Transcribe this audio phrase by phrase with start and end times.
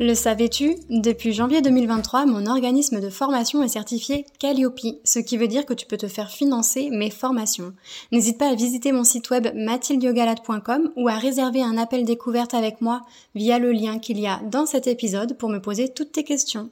[0.00, 5.48] Le savais-tu Depuis janvier 2023, mon organisme de formation est certifié Calliope, ce qui veut
[5.48, 7.74] dire que tu peux te faire financer mes formations.
[8.12, 12.80] N'hésite pas à visiter mon site web mathildiogalade.com ou à réserver un appel découverte avec
[12.80, 13.00] moi
[13.34, 16.70] via le lien qu'il y a dans cet épisode pour me poser toutes tes questions.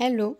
[0.00, 0.38] Hello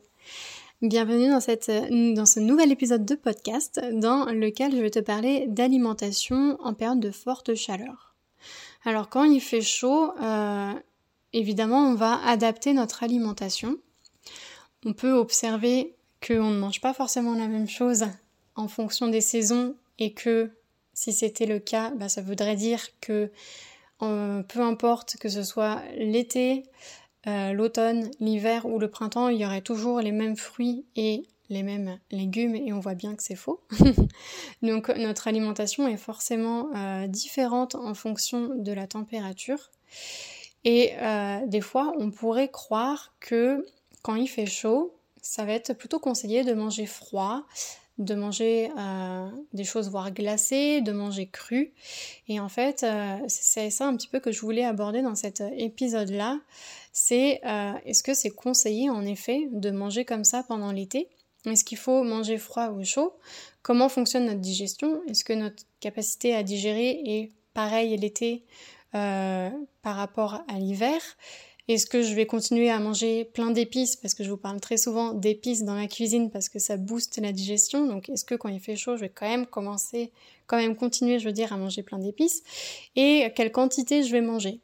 [0.80, 1.70] Bienvenue dans, cette,
[2.14, 7.00] dans ce nouvel épisode de podcast dans lequel je vais te parler d'alimentation en période
[7.00, 8.14] de forte chaleur.
[8.86, 10.72] Alors quand il fait chaud, euh,
[11.32, 13.76] évidemment, on va adapter notre alimentation.
[14.84, 15.94] On peut observer
[16.26, 18.04] qu'on ne mange pas forcément la même chose
[18.54, 20.50] en fonction des saisons et que
[20.94, 23.30] si c'était le cas, bah, ça voudrait dire que
[24.02, 26.64] euh, peu importe que ce soit l'été,
[27.26, 31.62] euh, l'automne, l'hiver ou le printemps, il y aurait toujours les mêmes fruits et les
[31.62, 33.60] mêmes légumes et on voit bien que c'est faux.
[34.62, 39.70] Donc notre alimentation est forcément euh, différente en fonction de la température.
[40.66, 43.64] Et euh, des fois, on pourrait croire que
[44.02, 47.44] quand il fait chaud, ça va être plutôt conseillé de manger froid,
[47.98, 51.72] de manger euh, des choses voire glacées, de manger cru.
[52.26, 55.40] Et en fait, euh, c'est ça un petit peu que je voulais aborder dans cet
[55.56, 56.40] épisode-là.
[56.92, 57.42] C'est
[57.84, 61.08] est-ce que c'est conseillé en effet de manger comme ça pendant l'été?
[61.44, 63.12] Est-ce qu'il faut manger froid ou chaud?
[63.62, 65.00] Comment fonctionne notre digestion?
[65.08, 68.44] Est-ce que notre capacité à digérer est pareille l'été
[68.94, 69.50] euh,
[69.82, 71.00] par rapport à l'hiver.
[71.68, 73.96] Est-ce que je vais continuer à manger plein d'épices?
[73.96, 77.18] Parce que je vous parle très souvent d'épices dans la cuisine parce que ça booste
[77.18, 77.86] la digestion.
[77.86, 80.12] Donc est-ce que quand il fait chaud, je vais quand même commencer,
[80.46, 82.44] quand même continuer, je veux dire, à manger plein d'épices?
[82.94, 84.60] Et quelle quantité je vais manger?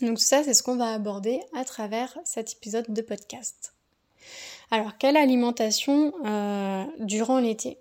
[0.00, 3.74] Donc tout ça, c'est ce qu'on va aborder à travers cet épisode de podcast.
[4.70, 7.78] Alors quelle alimentation euh, durant l'été?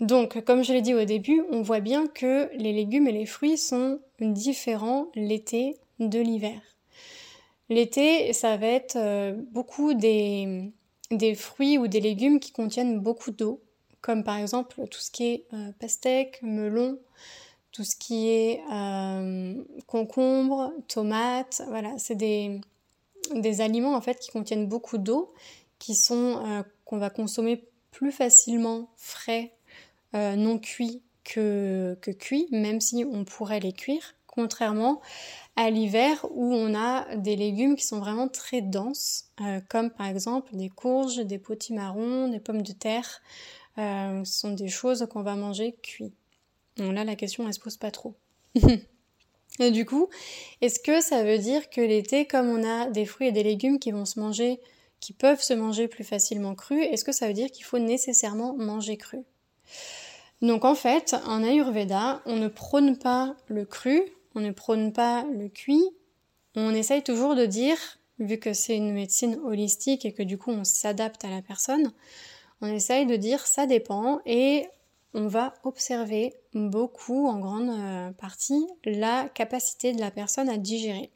[0.00, 3.26] Donc, comme je l'ai dit au début, on voit bien que les légumes et les
[3.26, 6.60] fruits sont différents l'été de l'hiver.
[7.68, 10.72] L'été, ça va être euh, beaucoup des,
[11.36, 13.60] fruits ou des légumes qui contiennent beaucoup d'eau,
[14.00, 16.98] comme par exemple tout ce qui est euh, pastèque, melon,
[17.72, 19.54] tout ce qui est euh,
[19.86, 22.60] concombre, tomates, voilà, c'est des,
[23.34, 25.34] des, aliments en fait qui contiennent beaucoup d'eau,
[25.78, 29.57] qui sont qu'on va consommer plus facilement frais
[30.14, 35.00] euh, non cuits que, que cuits, même si on pourrait les cuire, contrairement
[35.56, 40.06] à l'hiver où on a des légumes qui sont vraiment très denses, euh, comme par
[40.06, 43.20] exemple des courges, des potimarrons, des pommes de terre.
[43.78, 46.12] Euh, ce sont des choses qu'on va manger cuits.
[46.76, 48.14] Donc là, la question, elle se pose pas trop.
[49.58, 50.08] et du coup,
[50.60, 53.80] est-ce que ça veut dire que l'été, comme on a des fruits et des légumes
[53.80, 54.60] qui vont se manger,
[55.00, 58.54] qui peuvent se manger plus facilement crus, est-ce que ça veut dire qu'il faut nécessairement
[58.56, 59.24] manger cru?
[60.40, 64.02] Donc en fait, en Ayurveda, on ne prône pas le cru,
[64.34, 65.84] on ne prône pas le cuit,
[66.54, 67.76] on essaye toujours de dire,
[68.20, 71.92] vu que c'est une médecine holistique et que du coup on s'adapte à la personne,
[72.60, 74.68] on essaye de dire ça dépend et
[75.14, 81.10] on va observer beaucoup, en grande euh, partie, la capacité de la personne à digérer.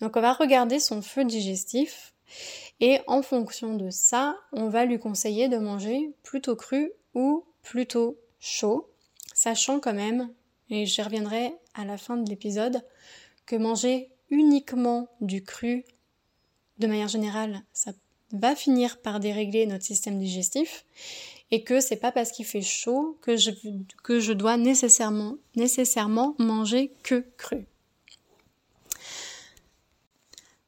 [0.00, 2.14] Donc on va regarder son feu digestif
[2.80, 8.16] et en fonction de ça, on va lui conseiller de manger plutôt cru ou plutôt
[8.38, 8.88] chaud,
[9.34, 10.30] sachant quand même,
[10.70, 12.82] et j'y reviendrai à la fin de l'épisode,
[13.46, 15.84] que manger uniquement du cru,
[16.78, 17.92] de manière générale, ça
[18.32, 20.84] va finir par dérégler notre système digestif
[21.50, 23.50] et que c'est pas parce qu'il fait chaud que je,
[24.02, 27.66] que je dois nécessairement, nécessairement manger que cru.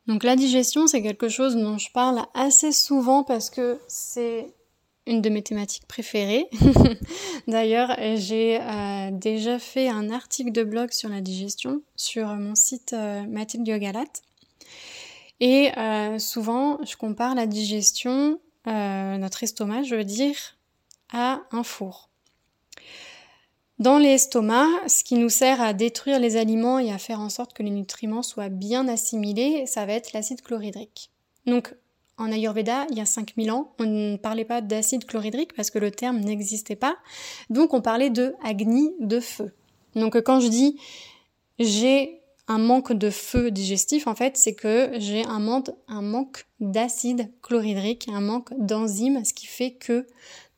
[0.07, 4.55] Donc la digestion, c'est quelque chose dont je parle assez souvent parce que c'est
[5.07, 6.49] une de mes thématiques préférées.
[7.49, 12.93] D'ailleurs, j'ai euh, déjà fait un article de blog sur la digestion sur mon site
[12.93, 14.05] euh, Mathilde Yogalat.
[15.41, 20.37] Et euh, souvent, je compare la digestion, notre estomac, je veux dire,
[21.13, 22.11] à un four.
[23.79, 27.53] Dans l'estomac, ce qui nous sert à détruire les aliments et à faire en sorte
[27.53, 31.11] que les nutriments soient bien assimilés, ça va être l'acide chlorhydrique.
[31.45, 31.75] Donc
[32.19, 35.79] en Ayurveda, il y a 5000 ans, on ne parlait pas d'acide chlorhydrique parce que
[35.79, 36.97] le terme n'existait pas.
[37.51, 39.53] Donc on parlait de Agni, de feu.
[39.95, 40.79] Donc quand je dis
[41.59, 48.09] j'ai un manque de feu digestif, en fait, c'est que j'ai un manque, d'acide chlorhydrique,
[48.09, 50.07] un manque d'enzymes, ce qui fait que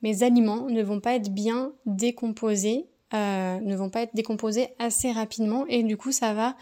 [0.02, 5.10] mes aliments ne vont pas être bien décomposés, euh, ne vont pas être décomposés assez
[5.10, 6.56] rapidement, et du coup, ça va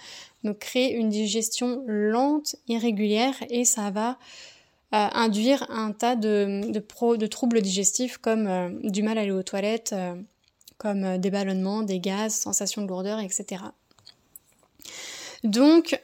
[0.44, 4.18] me créer une digestion lente, irrégulière, et ça va
[4.92, 9.94] induire un tas de, troubles digestifs comme euh, du mal à aller aux toilettes,
[10.78, 13.62] comme des ballonnements, des gaz, sensations de lourdeur, etc.
[15.44, 16.00] Donc,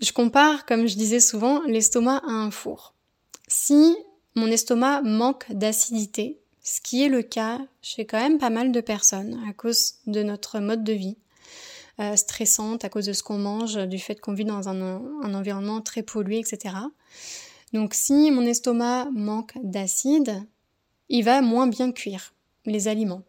[0.00, 2.94] je compare, comme je disais souvent, l'estomac à un four.
[3.48, 3.96] Si
[4.34, 8.80] mon estomac manque d'acidité, ce qui est le cas chez quand même pas mal de
[8.80, 11.18] personnes à cause de notre mode de vie
[12.00, 15.00] euh, stressante, à cause de ce qu'on mange, du fait qu'on vit dans un,
[15.34, 16.74] environnement très pollué, etc.
[17.74, 20.46] Donc si mon estomac manque d'acide,
[21.08, 22.32] il va moins bien cuire
[22.66, 23.24] les aliments,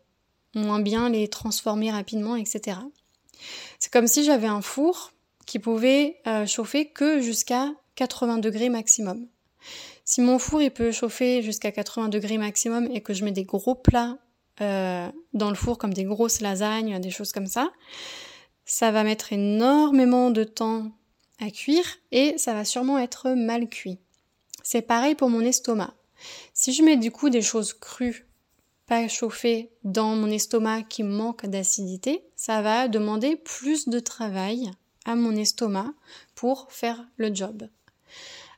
[0.53, 2.77] moins bien les transformer rapidement, etc.
[3.79, 5.11] C'est comme si j'avais un four
[5.47, 9.27] qui pouvait euh, chauffer que jusqu'à 80 degrés maximum.
[10.03, 13.45] Si mon four il peut chauffer jusqu'à 80 degrés maximum et que je mets des
[13.45, 14.19] gros plats
[14.61, 17.71] euh, dans le four comme des grosses lasagnes, des choses comme ça,
[18.63, 20.91] ça va mettre énormément de temps
[21.39, 23.99] à cuire et ça va sûrement être mal cuit.
[24.67, 25.93] C'est pareil pour mon estomac.
[26.55, 28.25] Si je mets du coup des choses crues
[28.87, 34.71] pas chauffé dans mon estomac qui manque d'acidité, ça va demander plus de travail
[35.05, 35.93] à mon estomac
[36.33, 37.69] pour faire le job.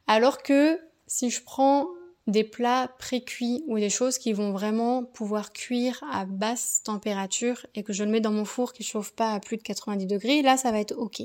[0.07, 1.89] Alors que si je prends
[2.27, 7.83] des plats pré-cuits ou des choses qui vont vraiment pouvoir cuire à basse température et
[7.83, 10.41] que je le mets dans mon four qui chauffe pas à plus de 90 degrés,
[10.41, 11.23] là ça va être ok.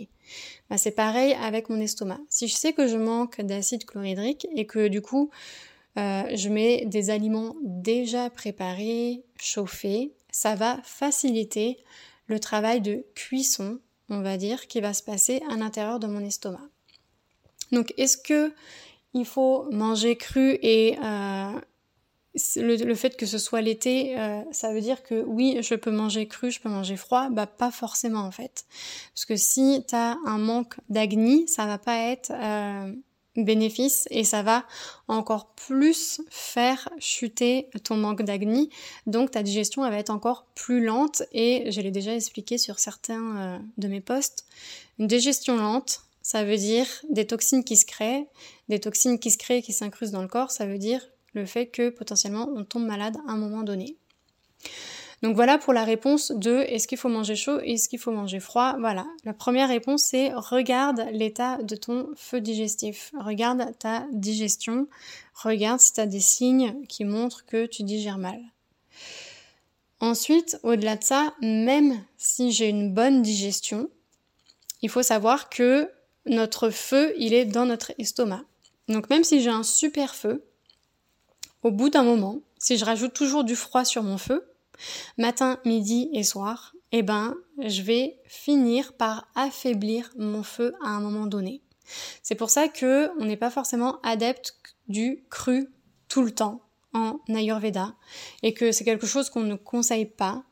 [0.70, 2.20] Bah, c'est pareil avec mon estomac.
[2.28, 5.30] Si je sais que je manque d'acide chlorhydrique et que du coup
[5.98, 10.12] euh, je mets des aliments déjà préparés, chauffés.
[10.30, 11.78] Ça va faciliter
[12.26, 13.78] le travail de cuisson,
[14.08, 16.66] on va dire, qui va se passer à l'intérieur de mon estomac.
[17.72, 18.52] Donc, est-ce que
[19.14, 21.60] il faut manger cru et euh,
[22.56, 26.26] le, fait que ce soit l'été, euh, ça veut dire que oui, je peux manger
[26.26, 28.64] cru, je peux manger froid, bah pas forcément en fait.
[29.14, 32.32] Parce que si tu un manque d'agni, ça va pas être
[33.36, 34.64] bénéfice et ça va
[35.08, 38.70] encore plus faire chuter ton manque d'agni.
[39.06, 42.78] Donc ta digestion elle va être encore plus lente et je l'ai déjà expliqué sur
[42.78, 44.44] certains euh, de mes posts.
[44.98, 48.26] Une digestion lente, ça veut dire des toxines qui se créent,
[48.68, 51.46] des toxines qui se créent et qui s'incrustent dans le corps, ça veut dire le
[51.46, 53.96] fait que potentiellement on tombe malade à un moment donné.
[55.22, 58.40] Donc voilà pour la réponse de est-ce qu'il faut manger chaud, est-ce qu'il faut manger
[58.40, 58.76] froid?
[58.80, 64.88] Voilà, la première réponse c'est regarde l'état de ton feu digestif, regarde ta digestion,
[65.34, 68.40] regarde si tu as des signes qui montrent que tu digères mal.
[70.00, 73.88] Ensuite, au-delà de ça, même si j'ai une bonne digestion,
[74.82, 75.88] il faut savoir que
[76.26, 78.44] notre feu, il est dans notre estomac.
[78.88, 80.44] Donc même si j'ai un super feu,
[81.62, 84.44] au bout d'un moment, si je rajoute toujours du froid sur mon feu,
[85.18, 91.00] matin, midi et soir, eh ben, je vais finir par affaiblir mon feu à un
[91.00, 91.62] moment donné.
[92.22, 94.54] C'est pour ça que on n'est pas forcément adepte
[94.88, 95.68] du cru
[96.08, 96.62] tout le temps
[96.92, 97.94] en Ayurveda
[98.42, 100.44] et que c'est quelque chose qu'on ne conseille pas.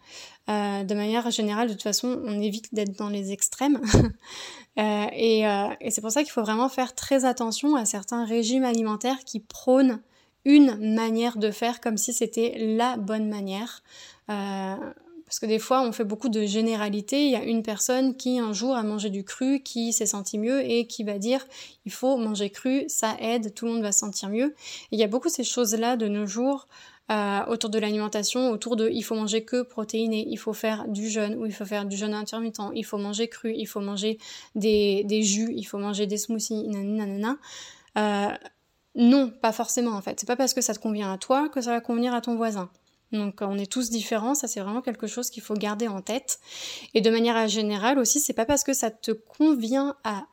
[0.51, 3.81] Euh, de manière générale, de toute façon, on évite d'être dans les extrêmes.
[4.79, 8.25] euh, et, euh, et c'est pour ça qu'il faut vraiment faire très attention à certains
[8.25, 10.01] régimes alimentaires qui prônent
[10.45, 13.83] une manière de faire comme si c'était la bonne manière.
[14.27, 17.25] Parce que des fois, on fait beaucoup de généralités.
[17.25, 20.39] Il y a une personne qui un jour a mangé du cru, qui s'est senti
[20.39, 21.47] mieux et qui va dire
[21.85, 24.57] il faut manger cru, ça aide, tout le monde va se sentir mieux.
[24.91, 26.67] il y a beaucoup ces choses-là de nos jours
[27.11, 31.09] euh, autour de l'alimentation, autour de il faut manger que protéiné, il faut faire du
[31.09, 34.19] jeûne ou il faut faire du jeûne intermittent, il faut manger cru, il faut manger
[34.55, 37.37] des, des jus, il faut manger des smoothies, nanana.
[37.99, 38.29] Euh,
[38.95, 40.21] non, pas forcément en fait.
[40.21, 42.37] C'est pas parce que ça te convient à toi que ça va convenir à ton
[42.37, 42.71] voisin.
[43.13, 46.39] Donc on est tous différents, ça c'est vraiment quelque chose qu'il faut garder en tête.
[46.95, 50.27] Et de manière générale aussi, c'est pas parce que ça te convient à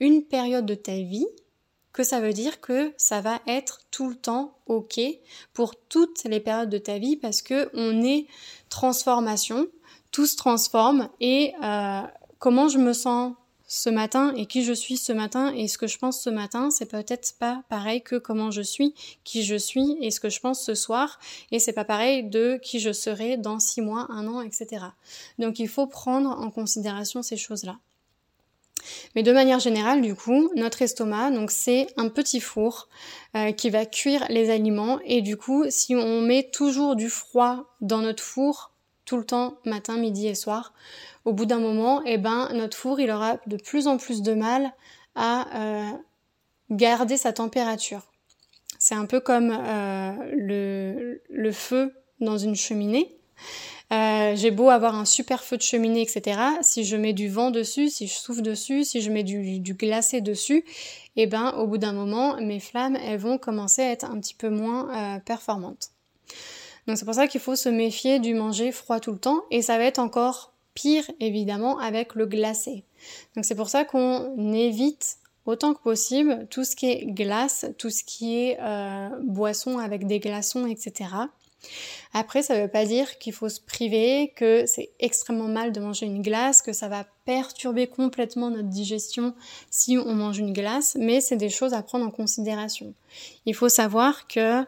[0.00, 1.26] une période de ta vie
[1.94, 5.00] que ça veut dire que ça va être tout le temps ok
[5.54, 8.26] pour toutes les périodes de ta vie parce que on est
[8.68, 9.68] transformation,
[10.10, 12.02] tout se transforme et euh,
[12.38, 13.34] comment je me sens
[13.66, 16.70] ce matin et qui je suis ce matin et ce que je pense ce matin,
[16.70, 20.40] c'est peut-être pas pareil que comment je suis, qui je suis et ce que je
[20.40, 21.20] pense ce soir
[21.52, 24.84] et c'est pas pareil de qui je serai dans six mois, un an, etc.
[25.38, 27.78] Donc il faut prendre en considération ces choses-là.
[29.14, 32.88] Mais de manière générale, du coup, notre estomac, donc c'est un petit four
[33.36, 37.74] euh, qui va cuire les aliments et du coup, si on met toujours du froid
[37.80, 38.72] dans notre four,
[39.04, 40.72] tout le temps, matin, midi et soir,
[41.24, 44.34] au bout d'un moment, eh ben, notre four, il aura de plus en plus de
[44.34, 44.72] mal
[45.14, 45.90] à euh,
[46.70, 48.02] garder sa température.
[48.78, 53.16] C'est un peu comme euh, le, le, feu dans une cheminée.
[53.92, 56.40] Euh, j'ai beau avoir un super feu de cheminée, etc.
[56.62, 60.20] Si je mets du vent dessus, si je souffle dessus, si je mets du, glacé
[60.20, 60.64] dessus,
[61.16, 64.34] eh ben, au bout d'un moment, mes flammes, elles vont commencer à être un petit
[64.34, 65.90] peu moins performantes.
[66.86, 69.62] Donc c'est pour ça qu'il faut se méfier du manger froid tout le temps et
[69.62, 72.84] ça va être encore pire évidemment avec le glacé.
[73.36, 77.90] Donc c'est pour ça qu'on évite autant que possible tout ce qui est glace, tout
[77.90, 81.10] ce qui est euh, boisson avec des glaçons, etc.
[82.12, 85.80] Après, ça ne veut pas dire qu'il faut se priver, que c'est extrêmement mal de
[85.80, 89.34] manger une glace, que ça va perturber complètement notre digestion
[89.70, 92.94] si on mange une glace, mais c'est des choses à prendre en considération.
[93.46, 94.64] Il faut savoir que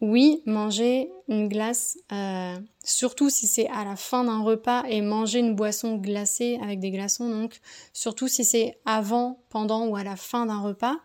[0.00, 5.40] oui, manger une glace, euh, surtout si c'est à la fin d'un repas, et manger
[5.40, 7.60] une boisson glacée avec des glaçons, donc
[7.92, 10.96] surtout si c'est avant, pendant ou à la fin d'un repas,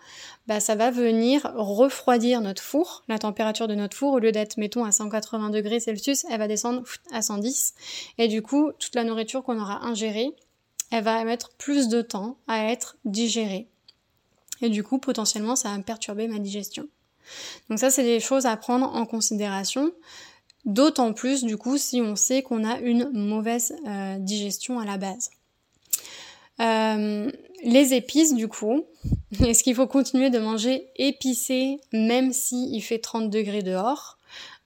[0.47, 3.03] bah ça va venir refroidir notre four.
[3.09, 6.47] La température de notre four, au lieu d'être, mettons, à 180 degrés Celsius, elle va
[6.47, 7.73] descendre à 110.
[8.17, 10.33] Et du coup, toute la nourriture qu'on aura ingérée,
[10.91, 13.67] elle va mettre plus de temps à être digérée.
[14.61, 16.87] Et du coup, potentiellement, ça va perturber ma digestion.
[17.69, 19.91] Donc ça, c'est des choses à prendre en considération.
[20.65, 24.97] D'autant plus, du coup, si on sait qu'on a une mauvaise euh, digestion à la
[24.97, 25.29] base.
[26.59, 27.31] Euh,
[27.63, 28.83] les épices, du coup,
[29.45, 34.17] est-ce qu'il faut continuer de manger épicé même s'il fait 30 degrés dehors?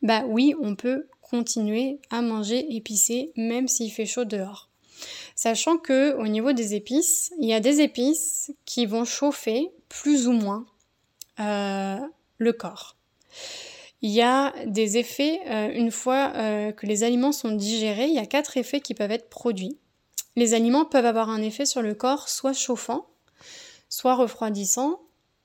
[0.01, 4.69] Bah oui, on peut continuer à manger épicé même s'il fait chaud dehors.
[5.35, 10.27] Sachant que au niveau des épices, il y a des épices qui vont chauffer plus
[10.27, 10.65] ou moins
[11.39, 11.99] euh,
[12.39, 12.96] le corps.
[14.01, 18.15] Il y a des effets, euh, une fois euh, que les aliments sont digérés, il
[18.15, 19.77] y a quatre effets qui peuvent être produits.
[20.36, 23.08] Les aliments peuvent avoir un effet sur le corps soit chauffant,
[23.89, 25.01] soit refroidissant,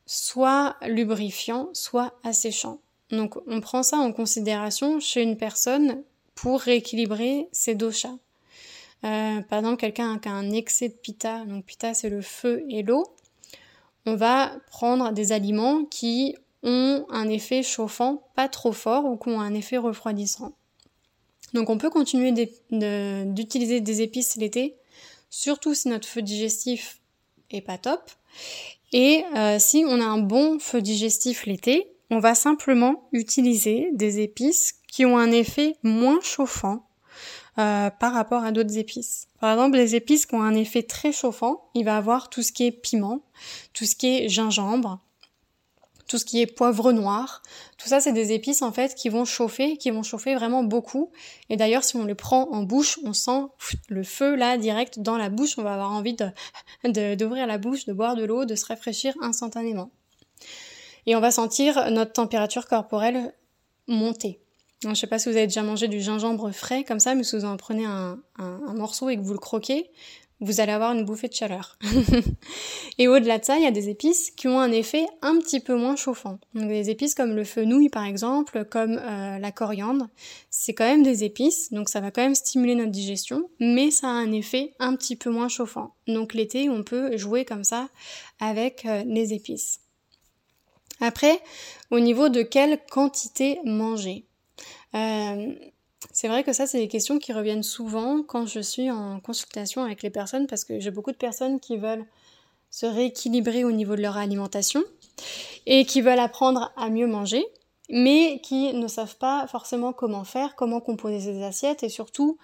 [0.07, 2.81] soit lubrifiant, soit asséchant.
[3.11, 6.03] Donc on prend ça en considération chez une personne
[6.35, 8.17] pour rééquilibrer ses doshas.
[9.05, 12.65] Euh, par exemple, quelqu'un qui a un excès de pita, donc pita c'est le feu
[12.69, 13.05] et l'eau,
[14.07, 19.29] on va prendre des aliments qui ont un effet chauffant pas trop fort ou qui
[19.29, 20.57] ont un effet refroidissant.
[21.53, 22.33] Donc on peut continuer
[22.73, 24.77] d'utiliser des épices l'été,
[25.31, 27.01] surtout si notre feu digestif
[27.51, 28.11] est pas top.
[28.93, 34.21] Et euh, si on a un bon feu digestif l'été, on va simplement utiliser des
[34.21, 36.87] épices qui ont un effet moins chauffant
[37.59, 39.29] euh, par rapport à d'autres épices.
[39.41, 42.53] Par exemple, les épices qui ont un effet très chauffant, il va avoir tout ce
[42.53, 43.25] qui est piment,
[43.73, 45.01] tout ce qui est gingembre,
[46.07, 47.43] tout ce qui est poivre noir.
[47.79, 51.11] Tout ça, c'est des épices en fait qui vont chauffer, qui vont chauffer vraiment beaucoup.
[51.49, 53.47] Et d'ailleurs, si on les prend en bouche, on sent
[53.89, 55.59] le feu là direct dans la bouche.
[55.59, 59.15] On va avoir envie de d'ouvrir la bouche, de boire de l'eau, de se rafraîchir
[59.23, 59.91] instantanément.
[61.07, 63.35] Et on va sentir notre température corporelle
[63.87, 64.41] monter.
[64.83, 67.25] Je ne sais pas si vous avez déjà mangé du gingembre frais comme ça, mais
[67.25, 68.19] si vous en prenez un
[68.75, 69.91] morceau et que vous le croquez,
[70.45, 71.79] vous allez avoir une bouffée de chaleur.
[72.99, 75.61] et au-delà de ça, il y a des épices qui ont un effet un petit
[75.61, 76.39] peu moins chauffant.
[76.55, 80.09] Donc des épices comme le fenouil par exemple, comme euh, la coriandre,
[80.51, 84.09] c'est quand même des épices, donc ça va quand même stimuler notre digestion, mais ça
[84.09, 85.95] a un effet un petit peu moins chauffant.
[86.07, 87.89] Donc l'été, on peut jouer comme ça
[88.41, 89.81] avec euh, les épices.
[91.01, 91.41] Après,
[91.91, 94.27] au niveau de quelle quantité manger
[94.95, 95.55] euh,
[96.13, 99.83] c'est vrai que ça, c'est des questions qui reviennent souvent quand je suis en consultation
[99.83, 102.07] avec les personnes parce que j'ai beaucoup de personnes qui veulent
[102.71, 104.83] se rééquilibrer au niveau de leur alimentation
[105.67, 107.45] et qui veulent apprendre à mieux manger,
[107.89, 112.39] mais qui ne savent pas forcément comment faire, comment composer ces assiettes et surtout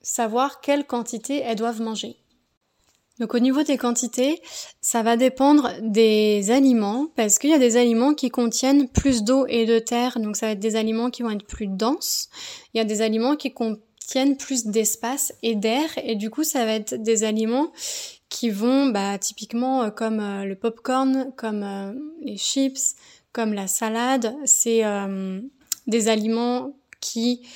[0.00, 2.16] savoir quelle quantité elles doivent manger.
[3.18, 4.40] Donc au niveau des quantités,
[4.80, 9.46] ça va dépendre des aliments, parce qu'il y a des aliments qui contiennent plus d'eau
[9.48, 12.28] et de terre, donc ça va être des aliments qui vont être plus denses.
[12.74, 16.64] Il y a des aliments qui contiennent plus d'espace et d'air, et du coup ça
[16.64, 17.72] va être des aliments
[18.28, 22.94] qui vont, bah, typiquement euh, comme euh, le popcorn, comme euh, les chips,
[23.32, 24.82] comme la salade, c'est
[25.86, 27.46] des aliments qui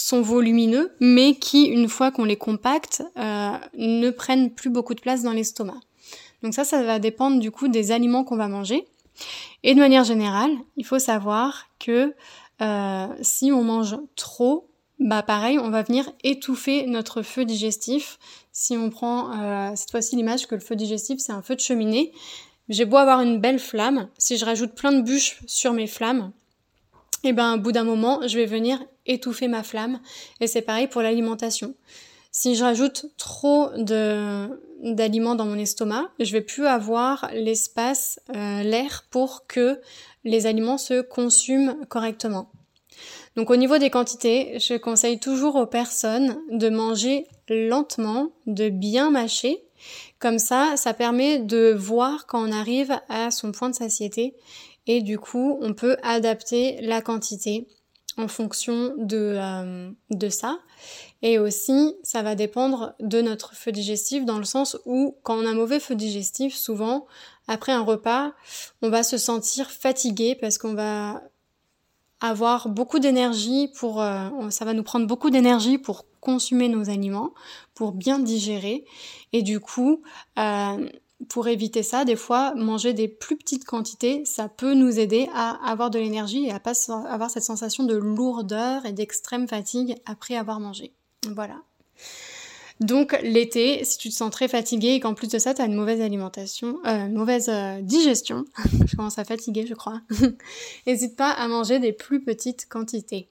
[0.00, 5.00] sont volumineux, mais qui, une fois qu'on les compacte, euh, ne prennent plus beaucoup de
[5.00, 5.80] place dans l'estomac.
[6.42, 8.86] Donc ça, ça va dépendre du coup des aliments qu'on va manger.
[9.64, 12.14] Et de manière générale, il faut savoir que
[12.60, 14.68] euh, si on mange trop,
[15.00, 18.18] bah pareil, on va venir étouffer notre feu digestif.
[18.52, 21.60] Si on prend euh, cette fois-ci l'image que le feu digestif c'est un feu de
[21.60, 22.12] cheminée,
[22.68, 26.32] j'ai beau avoir une belle flamme, si je rajoute plein de bûches sur mes flammes,
[27.24, 28.78] et eh ben au bout d'un moment, je vais venir
[29.08, 30.00] étouffer ma flamme.
[30.40, 31.74] Et c'est pareil pour l'alimentation.
[32.30, 38.62] Si je rajoute trop de d'aliments dans mon estomac, je vais plus avoir l'espace, euh,
[38.62, 39.80] l'air pour que
[40.22, 42.52] les aliments se consument correctement.
[43.34, 49.10] Donc au niveau des quantités, je conseille toujours aux personnes de manger lentement, de bien
[49.10, 49.64] mâcher.
[50.18, 54.34] Comme ça, ça permet de voir quand on arrive à son point de satiété
[54.86, 57.66] et du coup, on peut adapter la quantité
[58.18, 60.58] en fonction de, euh, de ça.
[61.22, 65.46] Et aussi, ça va dépendre de notre feu digestif dans le sens où quand on
[65.46, 67.06] a un mauvais feu digestif, souvent,
[67.48, 68.32] après un repas,
[68.82, 71.22] on va se sentir fatigué parce qu'on va
[72.20, 77.32] avoir beaucoup d'énergie pour, euh, ça va nous prendre beaucoup d'énergie pour consommer nos aliments,
[77.74, 78.84] pour bien digérer.
[79.32, 80.02] Et du coup,
[80.38, 80.88] euh,
[81.28, 85.58] pour éviter ça, des fois, manger des plus petites quantités, ça peut nous aider à
[85.68, 86.74] avoir de l'énergie et à pas
[87.08, 90.92] avoir cette sensation de lourdeur et d'extrême fatigue après avoir mangé.
[91.34, 91.56] Voilà.
[92.80, 95.64] Donc l'été, si tu te sens très fatigué et qu'en plus de ça, tu as
[95.64, 98.44] une mauvaise alimentation, euh, mauvaise euh, digestion,
[98.86, 100.00] je commence à fatiguer je crois,
[100.86, 103.28] n'hésite pas à manger des plus petites quantités.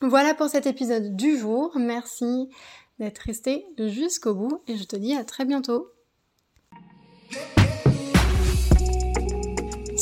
[0.00, 1.72] Voilà pour cet épisode du jour.
[1.76, 2.48] Merci
[2.98, 5.88] d'être resté jusqu'au bout et je te dis à très bientôt.